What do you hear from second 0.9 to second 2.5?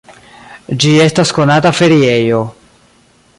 estas konata feriejo.